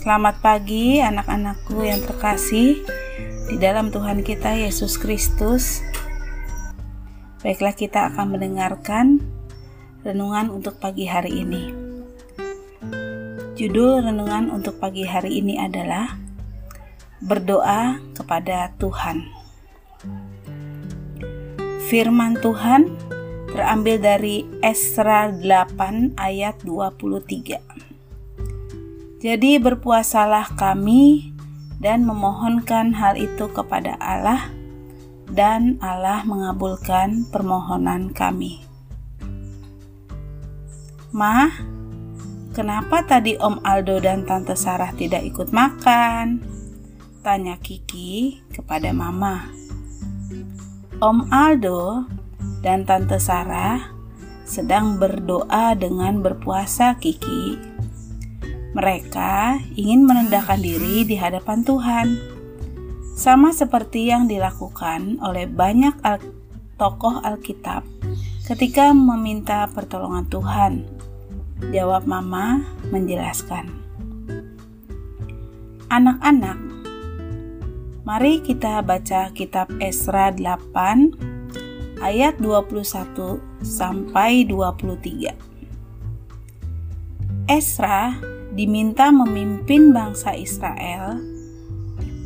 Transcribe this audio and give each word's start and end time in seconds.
Selamat 0.00 0.40
pagi 0.40 0.96
anak-anakku 0.96 1.84
yang 1.84 2.00
terkasih 2.00 2.80
di 3.52 3.56
dalam 3.60 3.92
Tuhan 3.92 4.24
kita 4.24 4.56
Yesus 4.56 4.96
Kristus. 4.96 5.84
Baiklah 7.44 7.76
kita 7.76 8.08
akan 8.08 8.32
mendengarkan 8.32 9.20
renungan 10.00 10.56
untuk 10.56 10.80
pagi 10.80 11.04
hari 11.04 11.44
ini. 11.44 11.68
Judul 13.60 14.00
renungan 14.00 14.48
untuk 14.48 14.80
pagi 14.80 15.04
hari 15.04 15.36
ini 15.36 15.60
adalah 15.60 16.16
Berdoa 17.20 18.00
kepada 18.16 18.72
Tuhan. 18.80 19.28
Firman 21.92 22.40
Tuhan 22.40 22.88
terambil 23.52 24.00
dari 24.00 24.48
Esra 24.64 25.28
8 25.28 26.16
ayat 26.16 26.56
23. 26.64 27.89
Jadi 29.20 29.60
berpuasalah 29.60 30.56
kami 30.56 31.36
dan 31.76 32.08
memohonkan 32.08 32.96
hal 32.96 33.20
itu 33.20 33.52
kepada 33.52 34.00
Allah 34.00 34.48
dan 35.28 35.76
Allah 35.84 36.24
mengabulkan 36.24 37.28
permohonan 37.28 38.16
kami. 38.16 38.64
Ma, 41.12 41.52
kenapa 42.56 43.04
tadi 43.04 43.36
Om 43.36 43.60
Aldo 43.60 44.00
dan 44.00 44.24
Tante 44.24 44.56
Sarah 44.56 44.96
tidak 44.96 45.20
ikut 45.28 45.52
makan? 45.52 46.40
Tanya 47.20 47.60
Kiki 47.60 48.40
kepada 48.48 48.88
Mama. 48.96 49.52
Om 50.96 51.28
Aldo 51.28 52.08
dan 52.64 52.88
Tante 52.88 53.20
Sarah 53.20 53.84
sedang 54.48 54.96
berdoa 54.96 55.76
dengan 55.76 56.24
berpuasa 56.24 56.96
Kiki 56.96 57.79
mereka 58.70 59.58
ingin 59.74 60.06
merendahkan 60.06 60.62
diri 60.62 61.02
di 61.02 61.18
hadapan 61.18 61.66
Tuhan, 61.66 62.06
sama 63.18 63.50
seperti 63.50 64.08
yang 64.08 64.30
dilakukan 64.30 65.18
oleh 65.20 65.50
banyak 65.50 65.98
al 66.06 66.22
tokoh 66.80 67.20
Alkitab 67.20 67.84
ketika 68.46 68.94
meminta 68.96 69.68
pertolongan 69.68 70.24
Tuhan. 70.30 70.72
Jawab 71.76 72.08
Mama 72.08 72.64
menjelaskan. 72.88 73.68
Anak-anak, 75.92 76.56
mari 78.08 78.40
kita 78.40 78.80
baca 78.80 79.28
kitab 79.36 79.68
Esra 79.76 80.32
8 80.32 82.00
ayat 82.00 82.40
21 82.40 83.44
sampai 83.60 84.48
23. 84.48 85.36
Esra 87.44 88.16
diminta 88.54 89.14
memimpin 89.14 89.94
bangsa 89.94 90.34
Israel 90.34 91.22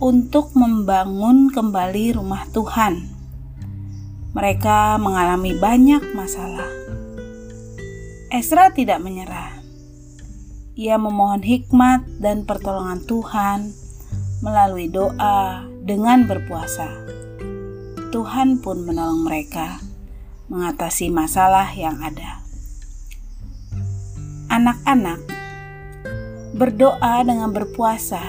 untuk 0.00 0.52
membangun 0.56 1.52
kembali 1.52 2.16
rumah 2.16 2.48
Tuhan. 2.52 3.04
Mereka 4.32 4.96
mengalami 5.00 5.56
banyak 5.58 6.16
masalah. 6.16 6.68
Esra 8.30 8.70
tidak 8.72 9.02
menyerah. 9.02 9.60
Ia 10.78 10.96
memohon 10.96 11.42
hikmat 11.44 12.06
dan 12.22 12.48
pertolongan 12.48 13.02
Tuhan 13.04 13.74
melalui 14.40 14.88
doa 14.88 15.66
dengan 15.84 16.24
berpuasa. 16.24 16.88
Tuhan 18.14 18.62
pun 18.64 18.86
menolong 18.86 19.26
mereka 19.26 19.82
mengatasi 20.48 21.12
masalah 21.12 21.68
yang 21.76 22.00
ada. 22.00 22.42
Anak-anak 24.50 25.39
Berdoa 26.60 27.24
dengan 27.24 27.56
berpuasa 27.56 28.20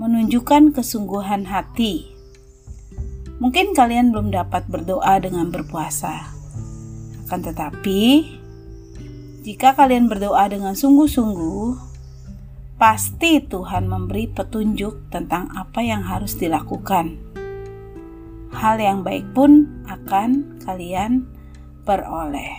menunjukkan 0.00 0.72
kesungguhan 0.72 1.44
hati. 1.44 2.08
Mungkin 3.36 3.76
kalian 3.76 4.16
belum 4.16 4.32
dapat 4.32 4.64
berdoa 4.64 5.20
dengan 5.20 5.52
berpuasa, 5.52 6.24
akan 7.28 7.40
tetapi 7.44 8.00
jika 9.44 9.76
kalian 9.76 10.08
berdoa 10.08 10.48
dengan 10.48 10.72
sungguh-sungguh, 10.72 11.76
pasti 12.80 13.44
Tuhan 13.44 13.92
memberi 13.92 14.24
petunjuk 14.32 15.12
tentang 15.12 15.52
apa 15.52 15.84
yang 15.84 16.00
harus 16.00 16.40
dilakukan. 16.40 17.20
Hal 18.56 18.80
yang 18.80 19.04
baik 19.04 19.36
pun 19.36 19.68
akan 19.84 20.64
kalian 20.64 21.28
peroleh. 21.84 22.56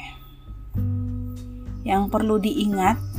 Yang 1.81 2.03
perlu 2.13 2.37
diingat 2.37 3.14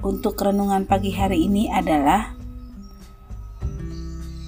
untuk 0.00 0.40
renungan 0.40 0.88
pagi 0.88 1.12
hari 1.12 1.44
ini 1.44 1.68
adalah 1.68 2.32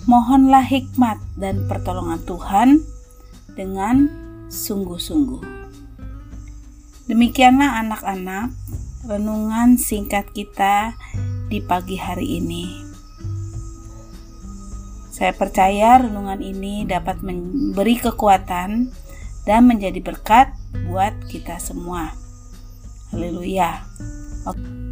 mohonlah 0.08 0.64
hikmat 0.64 1.20
dan 1.36 1.68
pertolongan 1.68 2.20
Tuhan 2.24 2.68
dengan 3.52 4.08
sungguh-sungguh. 4.48 5.44
Demikianlah 7.08 7.84
anak-anak 7.84 8.54
renungan 9.04 9.76
singkat 9.76 10.30
kita 10.32 10.96
di 11.52 11.60
pagi 11.60 12.00
hari 12.00 12.40
ini. 12.40 12.64
Saya 15.12 15.36
percaya 15.36 16.00
renungan 16.00 16.40
ini 16.40 16.88
dapat 16.88 17.20
memberi 17.20 18.00
kekuatan 18.00 18.88
dan 19.44 19.60
menjadi 19.69 20.00
berkat 20.00 20.56
buat 20.88 21.12
kita 21.28 21.60
semua. 21.60 22.16
Haleluya. 23.12 23.84
Oke. 24.48 24.91